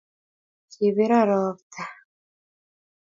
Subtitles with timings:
[0.71, 1.83] kibiron robta